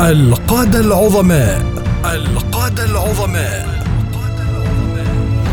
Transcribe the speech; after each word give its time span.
القادة 0.00 0.80
العظماء. 0.80 1.62
القادة 2.04 2.84
العظماء. 2.84 3.84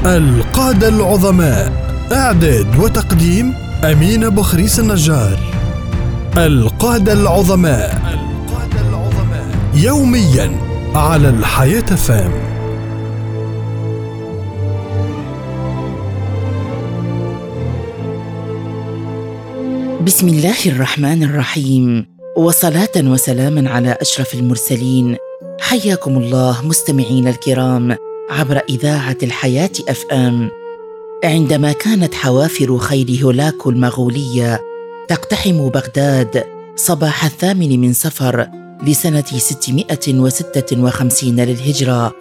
القادة 0.06 0.88
العظماء. 0.88 1.72
إعداد 2.12 2.80
وتقديم 2.80 3.54
أمين 3.84 4.30
بخريس 4.30 4.80
النجار. 4.80 5.40
القادة 6.38 7.14
العظماء 7.14 8.02
القادة 8.14 8.90
العظماء. 8.90 9.46
يوميا 9.74 10.58
على 10.96 11.30
الحياة 11.30 11.82
فام. 11.82 12.32
بسم 20.06 20.28
الله 20.28 20.58
الرحمن 20.66 21.24
الرحيم. 21.24 22.11
وصلاة 22.36 22.92
وسلاما 22.98 23.70
على 23.70 23.98
أشرف 24.02 24.34
المرسلين. 24.34 25.18
حياكم 25.60 26.18
الله 26.18 26.66
مستمعين 26.66 27.28
الكرام 27.28 27.98
عبر 28.30 28.62
إذاعة 28.70 29.18
الحياة 29.24 29.70
اف 29.90 30.06
ام 30.12 30.50
عندما 31.24 31.72
كانت 31.72 32.14
حوافر 32.14 32.78
خيل 32.78 33.20
هولاكو 33.24 33.70
المغولية 33.70 34.62
تقتحم 35.08 35.70
بغداد 35.70 36.44
صباح 36.76 37.26
الثامن 37.26 37.80
من 37.80 37.94
صفر 37.94 38.48
لسنة 38.84 39.24
656 39.38 41.40
للهجرة 41.40 42.14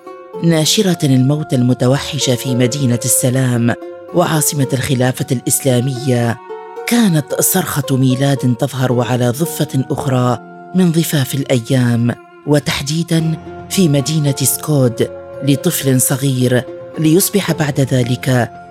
ناشرة 0.42 1.06
الموت 1.06 1.54
المتوحش 1.54 2.30
في 2.30 2.54
مدينة 2.54 3.00
السلام 3.04 3.74
وعاصمة 4.14 4.68
الخلافة 4.72 5.26
الإسلامية. 5.32 6.49
كانت 6.90 7.40
صرخة 7.40 7.96
ميلاد 7.96 8.56
تظهر 8.58 9.00
على 9.00 9.28
ضفة 9.28 9.84
أخرى 9.90 10.38
من 10.74 10.92
ضفاف 10.92 11.34
الأيام 11.34 12.14
وتحديدا 12.46 13.38
في 13.70 13.88
مدينة 13.88 14.34
سكود 14.36 15.08
لطفل 15.42 16.00
صغير 16.00 16.62
ليصبح 16.98 17.52
بعد 17.52 17.80
ذلك 17.80 18.28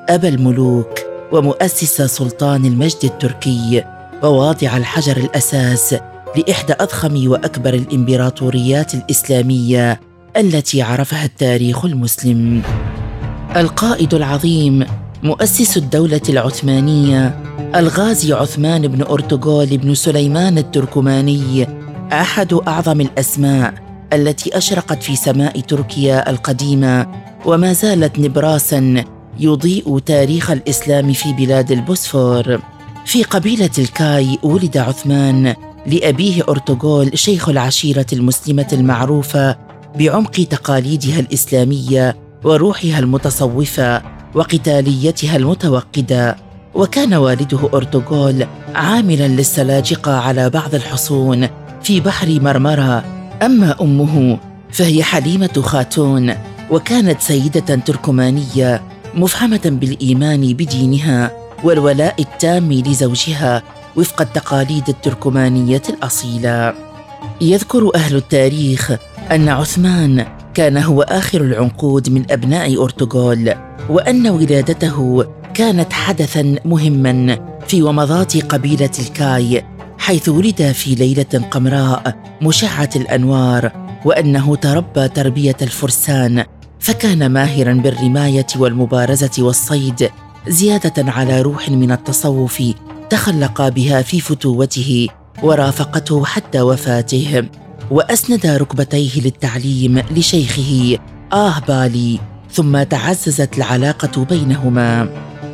أبا 0.10 0.28
الملوك 0.28 1.00
ومؤسس 1.32 2.02
سلطان 2.02 2.66
المجد 2.66 3.00
التركي 3.04 3.84
وواضع 4.24 4.78
الحجر 4.78 5.18
الأساس 5.18 5.96
لإحدى 6.38 6.74
أضخم 6.80 7.28
وأكبر 7.28 7.74
الإمبراطوريات 7.74 8.94
الإسلامية 8.94 10.00
التي 10.38 10.82
عرفها 10.82 11.26
التاريخ 11.26 11.86
المسلم. 11.86 12.62
القائد 13.56 14.14
العظيم 14.14 14.86
مؤسس 15.24 15.78
الدولة 15.78 16.22
العثمانية 16.30 17.44
الغازي 17.76 18.34
عثمان 18.34 18.88
بن 18.88 19.02
أرطغرل 19.02 19.78
بن 19.78 19.94
سليمان 19.94 20.58
التركماني 20.58 21.68
أحد 22.12 22.54
أعظم 22.54 23.02
الأسماء 23.02 23.74
التي 24.14 24.58
أشرقت 24.58 25.04
في 25.04 25.16
سماء 25.16 25.60
تركيا 25.60 26.30
القديمة 26.30 27.08
وما 27.46 27.74
زالت 27.74 28.20
نبراسا 28.20 29.04
يضيء 29.40 30.00
تاريخ 30.00 30.52
الإسلام 30.52 31.14
في 31.14 31.34
بلاد 31.34 31.72
البوسفور. 31.72 32.60
في 33.06 33.24
قبيلة 33.24 33.70
الكاي 33.78 34.38
ولد 34.44 34.78
عثمان 34.78 35.56
لأبيه 35.88 36.44
أرطغرل 36.50 37.18
شيخ 37.18 37.50
العشيرة 37.50 38.06
المسلمة 38.14 38.68
المعروفة 38.74 39.58
بعمق 39.96 40.32
تقاليدها 40.32 41.20
الإسلامية 41.20 42.16
وروحها 42.44 43.00
المتصوفة. 43.00 44.19
وقتاليتها 44.36 45.36
المتوقدة 45.36 46.36
وكان 46.76 47.14
والده 47.14 47.70
أرطغرل 47.74 48.48
عاملا 48.76 49.28
للسلاجقة 49.28 50.20
على 50.20 50.50
بعض 50.50 50.76
الحصون 50.76 51.48
في 51.84 52.00
بحر 52.00 52.40
مرمرة. 52.42 53.04
أما 53.42 53.76
أمه 53.82 54.40
فهي 54.72 55.04
حليمة 55.04 55.62
خاتون 55.62 56.34
وكانت 56.72 57.22
سيدة 57.22 57.76
تركمانية 57.76 58.82
مفهمة 59.16 59.62
بالإيمان 59.66 60.54
بدينها 60.54 61.32
والولاء 61.64 62.16
التام 62.20 62.74
لزوجها 62.74 63.64
وفق 63.96 64.22
التقاليد 64.22 64.90
التركمانية 64.90 65.82
الأصيلة. 65.90 66.74
يذكر 67.42 67.92
أهل 67.96 68.16
التاريخ 68.16 68.92
أن 69.32 69.50
عثمان 69.50 70.26
كان 70.60 70.78
هو 70.78 71.02
آخر 71.02 71.42
العنقود 71.42 72.10
من 72.10 72.32
أبناء 72.32 72.84
أرطغرل 72.84 73.56
وأن 73.90 74.28
ولادته 74.28 75.26
كانت 75.54 75.94
حدثا 75.94 76.56
مهما 76.66 77.40
في 77.68 77.84
ومضات 77.84 78.38
قبيلة 78.38 78.90
الكاي 79.00 79.66
حيث 79.98 80.30
ولد 80.30 80.72
في 80.72 80.96
ليلة 80.96 81.48
قمراء 81.52 82.16
مشعة 82.42 82.90
الأنوار 82.96 83.72
وأنه 84.06 84.56
تربى 84.56 85.08
تربية 85.08 85.58
الفرسان 85.62 86.46
فكان 86.80 87.26
ماهرا 87.26 87.74
بالرماية 87.74 88.48
والمبارزة 88.58 89.44
والصيد 89.44 90.10
زيادة 90.48 91.12
على 91.12 91.42
روح 91.42 91.70
من 91.70 91.92
التصوف 91.92 92.64
تخلق 93.10 93.68
بها 93.70 94.02
في 94.02 94.20
فتوته 94.20 95.08
ورافقته 95.44 96.26
حتى 96.26 96.62
وفاته. 96.62 97.44
وأسند 97.92 98.46
ركبتيه 98.46 99.22
للتعليم 99.22 100.04
لشيخه 100.12 100.98
آه 101.34 101.60
بالي 101.68 102.20
ثم 102.52 102.84
تعززت 102.84 103.58
العلاقة 103.58 104.26
بينهما. 104.26 105.10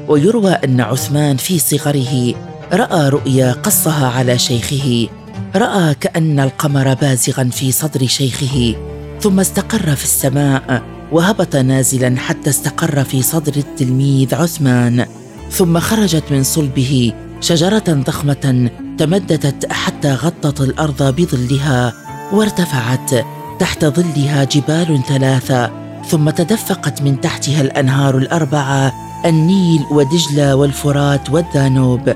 ويروى 0.07 0.51
أن 0.51 0.81
عثمان 0.81 1.37
في 1.37 1.59
صغره 1.59 2.33
رأى 2.73 3.09
رؤيا 3.09 3.51
قصها 3.51 4.07
على 4.07 4.37
شيخه 4.37 5.07
رأى 5.55 5.93
كأن 5.93 6.39
القمر 6.39 6.93
بازغا 6.93 7.43
في 7.43 7.71
صدر 7.71 8.07
شيخه 8.07 8.75
ثم 9.21 9.39
استقر 9.39 9.95
في 9.95 10.03
السماء 10.03 10.83
وهبط 11.11 11.55
نازلا 11.55 12.15
حتى 12.17 12.49
استقر 12.49 13.03
في 13.03 13.21
صدر 13.21 13.53
التلميذ 13.57 14.35
عثمان. 14.35 15.05
ثم 15.51 15.79
خرجت 15.79 16.23
من 16.31 16.43
صلبه 16.43 17.13
شجرة 17.41 17.83
ضخمة 17.87 18.69
تمددت 18.97 19.71
حتى 19.71 20.13
غطت 20.13 20.61
الأرض 20.61 21.15
بظلها. 21.15 22.04
وارتفعت 22.31 23.25
تحت 23.59 23.85
ظلها 23.85 24.43
جبال 24.43 25.03
ثلاثة 25.07 25.71
ثم 26.07 26.29
تدفقت 26.29 27.01
من 27.01 27.21
تحتها 27.21 27.61
الأنهار 27.61 28.17
الأربعة 28.17 28.93
النيل 29.25 29.85
ودجلة 29.91 30.55
والفرات 30.55 31.29
والدانوب. 31.29 32.13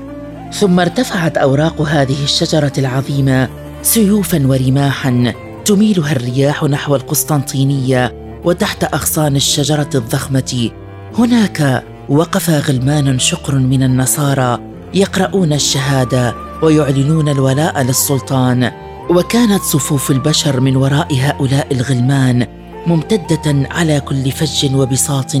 ثم 0.52 0.80
ارتفعت 0.80 1.38
أوراق 1.38 1.82
هذه 1.82 2.24
الشجرة 2.24 2.72
العظيمة 2.78 3.48
سيوفا 3.82 4.46
ورماحا 4.46 5.32
تميلها 5.64 6.12
الرياح 6.12 6.64
نحو 6.64 6.96
القسطنطينية 6.96 8.14
وتحت 8.44 8.84
أغصان 8.84 9.36
الشجرة 9.36 9.90
الضخمة. 9.94 10.70
هناك 11.18 11.84
وقف 12.08 12.50
غلمان 12.50 13.18
شقر 13.18 13.54
من 13.54 13.82
النصارى 13.82 14.58
يقرؤون 14.94 15.52
الشهادة 15.52 16.34
ويعلنون 16.62 17.28
الولاء 17.28 17.82
للسلطان. 17.82 18.89
وكانت 19.10 19.62
صفوف 19.62 20.10
البشر 20.10 20.60
من 20.60 20.76
وراء 20.76 21.14
هؤلاء 21.14 21.66
الغلمان 21.72 22.46
ممتدة 22.86 23.68
على 23.70 24.00
كل 24.00 24.30
فج 24.30 24.74
وبساط 24.74 25.32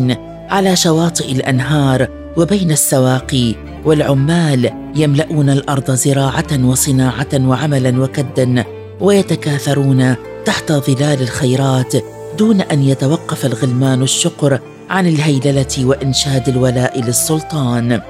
على 0.48 0.76
شواطئ 0.76 1.32
الأنهار 1.32 2.08
وبين 2.36 2.70
السواقي 2.70 3.54
والعمال 3.84 4.70
يملؤون 4.96 5.50
الأرض 5.50 5.90
زراعة 5.90 6.64
وصناعة 6.64 7.28
وعملا 7.34 8.02
وكدا 8.02 8.64
ويتكاثرون 9.00 10.14
تحت 10.44 10.72
ظلال 10.72 11.22
الخيرات 11.22 11.92
دون 12.38 12.60
أن 12.60 12.82
يتوقف 12.82 13.46
الغلمان 13.46 14.02
الشقر 14.02 14.60
عن 14.90 15.06
الهيللة 15.06 15.84
وإنشاد 15.84 16.48
الولاء 16.48 17.00
للسلطان. 17.02 18.00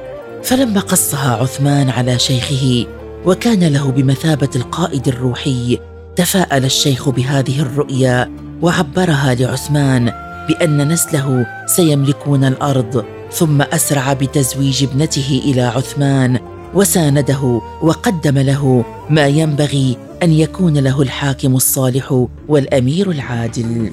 فلما 0.43 0.81
قصها 0.81 1.37
عثمان 1.37 1.91
على 1.91 2.19
شيخه 2.19 2.87
وكان 3.27 3.65
له 3.65 3.91
بمثابة 3.91 4.49
القائد 4.57 5.09
الروحي 5.09 5.79
تفاءل 6.17 6.65
الشيخ 6.65 7.09
بهذه 7.09 7.61
الرؤيا 7.61 8.31
وعبرها 8.63 9.35
لعثمان 9.35 10.13
بأن 10.49 10.89
نسله 10.89 11.47
سيملكون 11.67 12.45
الأرض 12.45 13.05
ثم 13.33 13.63
أسرع 13.63 14.13
بتزويج 14.13 14.85
ابنته 14.85 15.43
إلى 15.45 15.63
عثمان 15.63 16.39
وسانده 16.75 17.61
وقدم 17.83 18.39
له 18.39 18.85
ما 19.11 19.27
ينبغي 19.27 19.97
أن 20.23 20.33
يكون 20.33 20.79
له 20.79 21.03
الحاكم 21.03 21.57
الصالح 21.57 22.27
والأمير 22.49 23.11
العادل. 23.11 23.91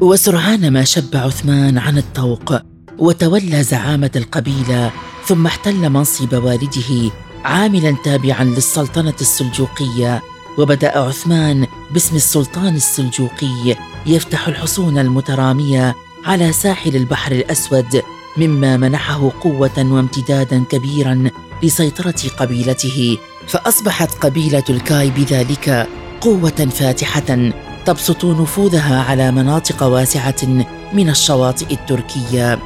وسرعان 0.00 0.70
ما 0.70 0.84
شب 0.84 1.16
عثمان 1.16 1.78
عن 1.78 1.98
الطوق 1.98 2.54
وتولى 2.98 3.62
زعامة 3.62 4.10
القبيلة 4.16 4.90
ثم 5.26 5.46
احتل 5.46 5.90
منصب 5.90 6.32
والده 6.44 7.10
عاملا 7.44 7.96
تابعا 8.04 8.44
للسلطنة 8.44 9.14
السلجوقية 9.20 10.22
وبدأ 10.58 10.98
عثمان 10.98 11.66
باسم 11.90 12.16
السلطان 12.16 12.74
السلجوقي 12.74 13.76
يفتح 14.06 14.48
الحصون 14.48 14.98
المترامية 14.98 15.96
على 16.24 16.52
ساحل 16.52 16.96
البحر 16.96 17.32
الأسود 17.32 18.02
مما 18.36 18.76
منحه 18.76 19.32
قوة 19.40 19.78
وامتدادا 19.78 20.64
كبيرا 20.70 21.30
لسيطرة 21.62 22.14
قبيلته. 22.38 23.18
فأصبحت 23.46 24.24
قبيلة 24.24 24.64
الكاي 24.70 25.10
بذلك 25.10 25.88
قوة 26.20 26.68
فاتحة 26.70 27.50
تبسط 27.86 28.24
نفوذها 28.24 29.02
على 29.02 29.30
مناطق 29.32 29.82
واسعة 29.82 30.66
من 30.92 31.10
الشواطئ 31.10 31.72
التركية. 31.72 32.58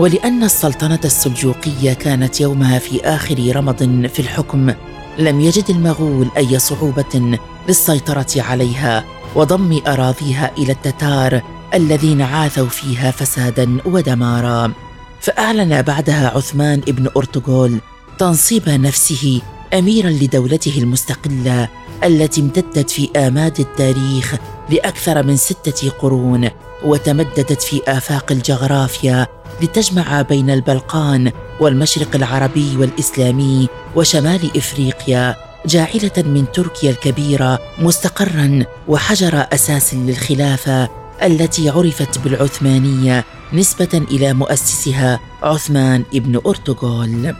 ولأن 0.00 0.44
السلطنة 0.44 1.00
السلجوقية 1.04 1.92
كانت 1.92 2.40
يومها 2.40 2.78
في 2.78 3.00
آخر 3.00 3.56
رمض 3.56 4.06
في 4.06 4.20
الحكم 4.20 4.72
لم 5.18 5.40
يجد 5.40 5.70
المغول 5.70 6.30
أي 6.36 6.58
صعوبة 6.58 7.38
للسيطرة 7.68 8.26
عليها 8.36 9.04
وضم 9.34 9.80
أراضيها 9.86 10.50
إلى 10.58 10.72
التتار 10.72 11.42
الذين 11.74 12.22
عاثوا 12.22 12.68
فيها 12.68 13.10
فسادا 13.10 13.78
ودمارا. 13.84 14.72
فأعلن 15.20 15.82
بعدها 15.82 16.28
عثمان 16.36 16.80
بن 16.80 17.08
أرطغرل 17.16 17.80
تنصيب 18.18 18.68
نفسه 18.68 19.40
أميرا 19.74 20.10
لدولته 20.10 20.78
المستقلة 20.78 21.68
التي 22.04 22.40
امتدت 22.40 22.90
في 22.90 23.08
آماد 23.16 23.60
التاريخ 23.60 24.34
لأكثر 24.70 25.22
من 25.22 25.36
ستة 25.36 25.90
قرون. 25.90 26.50
وتمددت 26.84 27.62
في 27.62 27.80
آفاق 27.88 28.32
الجغرافيا 28.32 29.26
لتجمع 29.62 30.22
بين 30.22 30.50
البلقان 30.50 31.32
والمشرق 31.60 32.16
العربي 32.16 32.76
والإسلامي 32.76 33.68
وشمال 33.96 34.56
إفريقيا 34.56 35.36
جاعلة 35.66 36.12
من 36.16 36.44
تركيا 36.52 36.90
الكبيرة 36.90 37.58
مستقرا 37.78 38.64
وحجر 38.88 39.46
أساس 39.52 39.94
للخلافة 39.94 40.88
التي 41.22 41.70
عرفت 41.70 42.18
بالعثمانية 42.18 43.24
نسبة 43.52 44.04
إلى 44.10 44.32
مؤسسها 44.32 45.20
عثمان 45.42 46.04
ابن 46.14 46.40
أرطغرل. 46.46 47.34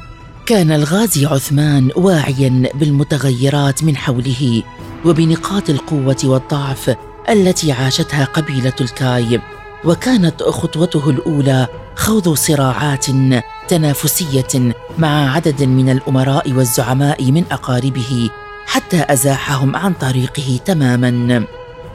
كان 0.47 0.73
الغازي 0.73 1.27
عثمان 1.27 1.91
واعيا 1.97 2.69
بالمتغيرات 2.75 3.85
من 3.85 3.97
حوله 3.97 4.63
وبنقاط 5.05 5.71
القوة 5.71 6.17
والضعف 6.25 6.97
التي 7.29 7.73
عاشتها 7.73 8.25
قبيلة 8.25 8.73
الكاي 8.81 9.41
وكانت 9.85 10.43
خطوته 10.43 11.11
الأولى 11.11 11.67
خوض 11.97 12.35
صراعات 12.35 13.07
تنافسية 13.69 14.75
مع 14.99 15.35
عدد 15.35 15.63
من 15.63 15.91
الأمراء 15.91 16.53
والزعماء 16.53 17.33
من 17.33 17.45
أقاربه 17.51 18.31
حتى 18.67 19.05
أزاحهم 19.09 19.77
عن 19.77 19.93
طريقه 19.93 20.61
تماما. 20.65 21.45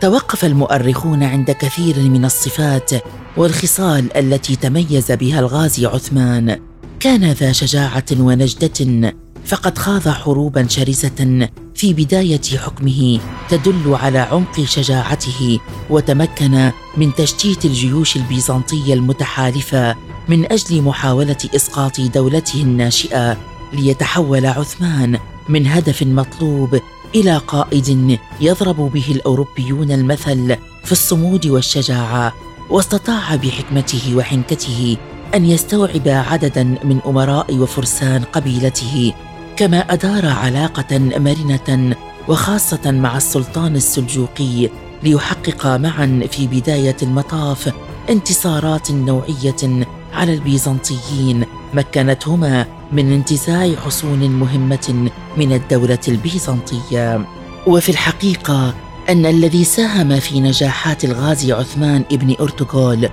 توقف 0.01 0.45
المؤرخون 0.45 1.24
عند 1.24 1.51
كثير 1.51 2.00
من 2.00 2.25
الصفات 2.25 2.92
والخصال 3.38 4.18
التي 4.18 4.56
تميز 4.56 5.12
بها 5.12 5.39
الغازي 5.39 5.86
عثمان. 5.86 6.60
كان 7.00 7.31
ذا 7.31 7.51
شجاعة 7.51 8.06
ونجدة 8.19 9.13
فقد 9.45 9.77
خاض 9.77 10.10
حروبا 10.10 10.68
شرسة 10.68 11.50
في 11.75 11.94
بداية 11.94 12.42
حكمه 12.57 13.19
تدل 13.50 13.95
على 14.01 14.19
عمق 14.19 14.62
شجاعته 14.66 15.60
وتمكن 15.89 16.72
من 16.98 17.16
تشتيت 17.16 17.66
الجيوش 17.66 18.16
البيزنطية 18.16 18.94
المتحالفة 18.94 19.95
من 20.30 20.51
أجل 20.51 20.81
محاولة 20.81 21.38
إسقاط 21.56 22.01
دولته 22.01 22.62
الناشئة 22.62 23.38
ليتحول 23.74 24.45
عثمان 24.45 25.19
من 25.50 25.68
هدف 25.68 26.04
مطلوب 26.04 26.80
إلى 27.16 27.38
قائد 27.38 28.19
يضرب 28.42 28.92
به 28.94 29.06
الأوروبيون 29.12 29.92
المثل 29.92 30.57
في 30.83 30.92
الصمود 30.92 31.48
والشجاعة 31.48 32.33
واستطاع 32.69 33.36
بحكمته 33.36 34.16
وحنكته 34.16 34.98
أن 35.36 35.45
يستوعب 35.45 36.07
عددا 36.07 36.63
من 36.63 37.00
أمراء 37.06 37.56
وفرسان 37.56 38.24
قبيلته 38.24 39.13
كما 39.57 39.80
أدار 39.80 40.25
علاقة 40.25 41.00
مرنة 41.00 41.96
وخاصة 42.28 42.92
مع 42.92 43.18
السلطان 43.18 43.75
السلجوقي 43.75 44.69
ليحقق 45.04 45.68
معا 45.68 46.28
في 46.31 46.48
بداية 46.48 46.96
المطاف 47.02 47.74
انتصارات 48.10 48.92
نوعية 48.92 49.86
على 50.13 50.34
البيزنطيين 50.34 51.46
مكنتهما 51.74 52.66
من 52.92 53.12
انتزاع 53.12 53.75
حصون 53.86 54.30
مهمة 54.31 55.10
من 55.38 55.54
الدولة 55.54 56.00
البيزنطية. 56.08 57.25
وفي 57.68 57.90
الحقيقة 57.90 58.74
أن 59.10 59.25
الذي 59.25 59.63
ساهم 59.63 60.19
في 60.19 60.40
نجاحات 60.40 61.06
الغازي 61.06 61.54
عثمان 61.54 62.04
ابن 62.12 62.36
ارطغرل 62.40 63.10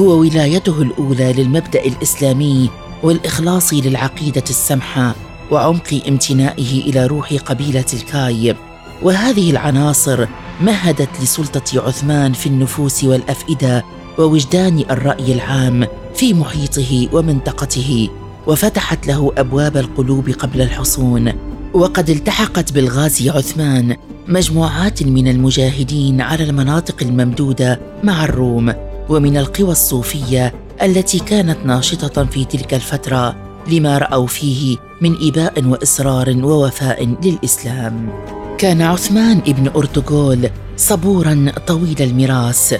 هو 0.00 0.20
ولايته 0.20 0.82
الأولى 0.82 1.32
للمبدأ 1.32 1.84
الإسلامي 1.84 2.70
والإخلاص 3.02 3.72
للعقيدة 3.72 4.44
السمحة. 4.50 5.29
وعمق 5.50 6.02
امتنائه 6.08 6.80
إلى 6.80 7.06
روح 7.06 7.34
قبيلة 7.34 7.84
الكاي. 7.94 8.56
وهذه 9.02 9.50
العناصر 9.50 10.26
مهدت 10.60 11.08
لسلطة 11.22 11.86
عثمان 11.86 12.32
في 12.32 12.46
النفوس 12.46 13.04
والأفئدة 13.04 13.84
ووجدان 14.18 14.84
الرأي 14.90 15.32
العام 15.32 15.86
في 16.14 16.34
محيطه 16.34 17.08
ومنطقته 17.12 18.08
وفتحت 18.46 19.06
له 19.06 19.32
أبواب 19.38 19.76
القلوب 19.76 20.30
قبل 20.30 20.60
الحصون. 20.60 21.32
وقد 21.74 22.10
التحقت 22.10 22.72
بالغازي 22.72 23.30
عثمان 23.30 23.96
مجموعات 24.28 25.02
من 25.02 25.28
المجاهدين 25.28 26.20
على 26.20 26.44
المناطق 26.44 26.96
الممدودة 27.02 27.80
مع 28.04 28.24
الروم 28.24 28.74
ومن 29.08 29.36
القوى 29.36 29.70
الصوفية 29.70 30.54
التي 30.82 31.18
كانت 31.18 31.58
ناشطة 31.64 32.24
في 32.24 32.44
تلك 32.44 32.74
الفترة. 32.74 33.49
لما 33.68 33.98
رأوا 33.98 34.26
فيه 34.26 34.76
من 35.00 35.16
إباء 35.28 35.64
وإصرار 35.64 36.36
ووفاء 36.36 37.16
للإسلام. 37.24 38.12
كان 38.58 38.82
عثمان 38.82 39.38
ابن 39.38 39.68
أرطغرل 39.68 40.50
صبورا 40.76 41.52
طويل 41.66 42.02
المراس 42.02 42.74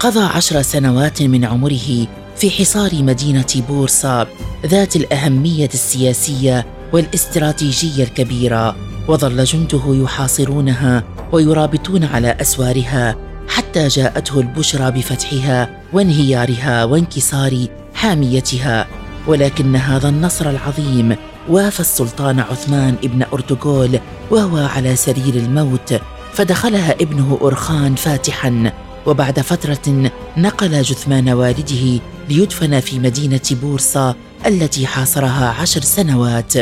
قضى 0.00 0.20
عشر 0.20 0.62
سنوات 0.62 1.22
من 1.22 1.44
عمره 1.44 2.06
في 2.36 2.50
حصار 2.50 2.90
مدينة 2.94 3.62
بورصة 3.68 4.26
ذات 4.66 4.96
الأهمية 4.96 5.68
السياسية 5.74 6.66
والاستراتيجية 6.92 8.04
الكبيرة. 8.04 8.76
وظل 9.08 9.44
جنده 9.44 9.82
يحاصرونها 9.86 11.04
ويرابطون 11.32 12.04
على 12.04 12.36
أسوارها 12.40 13.16
حتى 13.48 13.88
جاءته 13.88 14.40
البشرى 14.40 14.90
بفتحها 14.90 15.82
وانهيارها 15.92 16.84
وانكسار 16.84 17.66
حاميتها. 17.94 18.86
ولكن 19.26 19.76
هذا 19.76 20.08
النصر 20.08 20.50
العظيم 20.50 21.16
وافى 21.48 21.80
السلطان 21.80 22.40
عثمان 22.40 22.96
ابن 23.04 23.22
أرطغرل 23.32 24.00
وهو 24.30 24.56
على 24.56 24.96
سرير 24.96 25.34
الموت 25.34 25.94
فدخلها 26.32 26.92
ابنه 26.92 27.38
أرخان 27.42 27.94
فاتحا 27.94 28.72
وبعد 29.06 29.40
فترة 29.40 30.10
نقل 30.36 30.82
جثمان 30.82 31.28
والده 31.28 32.00
ليدفن 32.28 32.80
في 32.80 32.98
مدينة 32.98 33.40
بورصة 33.50 34.14
التي 34.46 34.86
حاصرها 34.86 35.54
عشر 35.60 35.80
سنوات. 35.80 36.52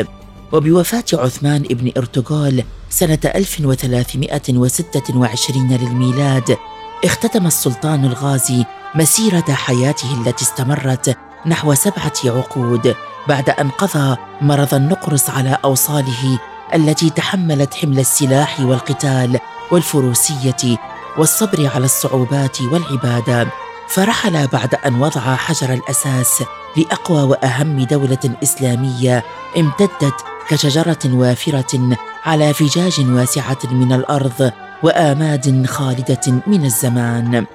وبوفاة 0.51 1.03
عثمان 1.13 1.63
ابن 1.71 1.91
أرطغرل 1.97 2.63
سنة 2.89 3.19
1326 3.25 5.77
للميلاد 5.77 6.57
اختتم 7.05 7.47
السلطان 7.47 8.05
الغازي 8.05 8.65
مسيرة 8.95 9.45
حياته 9.49 10.21
التي 10.21 10.43
استمرت 10.43 11.17
نحو 11.47 11.73
سبعة 11.73 12.13
عقود 12.25 12.95
بعد 13.27 13.49
أن 13.49 13.69
قضى 13.69 14.17
مرض 14.41 14.73
النقرس 14.73 15.29
على 15.29 15.57
أوصاله 15.65 16.39
التي 16.73 17.09
تحملت 17.09 17.73
حمل 17.73 17.99
السلاح 17.99 18.59
والقتال 18.59 19.39
والفروسية 19.71 20.77
والصبر 21.17 21.69
على 21.75 21.85
الصعوبات 21.85 22.61
والعبادة. 22.61 23.47
فرحل 23.87 24.47
بعد 24.47 24.75
أن 24.75 25.01
وضع 25.01 25.35
حجر 25.35 25.73
الأساس 25.73 26.43
لأقوى 26.77 27.23
وأهم 27.23 27.83
دولة 27.83 28.37
إسلامية 28.43 29.23
امتدت 29.57 30.25
كشجرة 30.49 30.99
وافرة 31.05 31.97
على 32.25 32.53
فجاج 32.53 33.05
واسعة 33.09 33.59
من 33.71 33.93
الأرض 33.93 34.51
وآماد 34.83 35.65
خالدة 35.65 36.41
من 36.47 36.65
الزمان. 36.65 37.45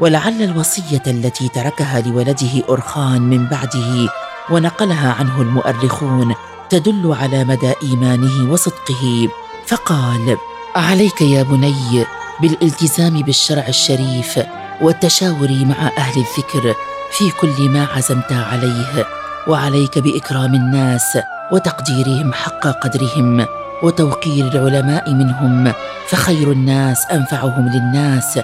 ولعل 0.00 0.42
الوصية 0.42 1.02
التي 1.06 1.48
تركها 1.48 2.00
لولده 2.00 2.62
أرخان 2.70 3.22
من 3.22 3.46
بعده 3.46 4.08
ونقلها 4.50 5.12
عنه 5.12 5.42
المؤرخون 5.42 6.34
تدل 6.70 7.16
على 7.20 7.44
مدى 7.44 7.72
إيمانه 7.82 8.52
وصدقه. 8.52 9.28
فقال 9.66 10.36
عليك 10.76 11.22
يا 11.22 11.42
بني 11.42 12.04
بالالتزام 12.40 13.22
بالشرع 13.22 13.68
الشريف 13.68 14.40
والتشاور 14.80 15.48
مع 15.50 15.90
أهل 15.98 16.24
الذكر 16.24 16.74
في 17.10 17.30
كل 17.30 17.68
ما 17.68 17.84
عزمت 17.96 18.32
عليه 18.32 19.06
وعليك 19.48 19.98
بإكرام 19.98 20.54
الناس 20.54 21.18
وتقديرهم 21.52 22.32
حق 22.32 22.66
قدرهم 22.66 23.46
وتوقير 23.82 24.48
العلماء 24.48 25.10
منهم 25.14 25.72
فخير 26.08 26.52
الناس 26.52 27.06
أنفعهم 27.12 27.68
للناس 27.68 28.38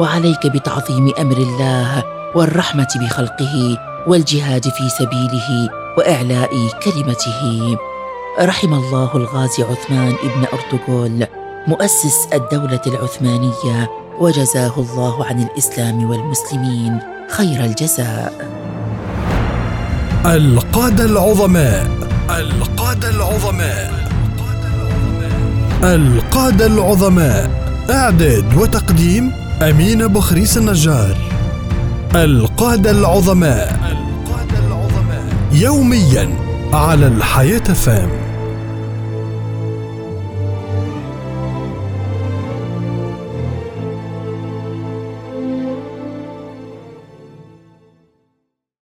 وعليك 0.00 0.46
بتعظيم 0.46 1.12
أمر 1.20 1.36
الله 1.36 2.04
والرحمة 2.34 2.88
بخلقه 3.00 3.78
والجهاد 4.06 4.62
في 4.62 4.88
سبيله 4.88 5.70
وإعلاء 5.98 6.50
كلمته. 6.82 7.76
رحم 8.40 8.74
الله 8.74 9.10
الغازي 9.14 9.62
عثمان 9.62 10.14
ابن 10.24 10.44
أرطغرل 10.52 11.26
مؤسس 11.66 12.28
الدولة 12.32 12.80
العثمانية 12.86 13.90
وجزاه 14.18 14.72
الله 14.78 15.26
عن 15.26 15.42
الإسلام 15.42 16.10
والمسلمين 16.10 16.98
خير 17.30 17.64
الجزاء. 17.64 18.32
القادة 20.26 21.04
العظماء 21.04 21.90
القادة 22.30 23.10
العظماء 23.10 23.92
القادة 25.82 26.66
العظماء 26.66 27.50
إعداد 27.90 28.54
وتقديم 28.54 29.49
أمين 29.62 30.06
بخريس 30.06 30.58
النجار. 30.58 31.16
القادة 32.14 32.90
العظماء. 32.90 33.80
يوميا 35.52 36.28
على 36.72 37.06
الحياة 37.06 37.58
فام. 37.58 38.19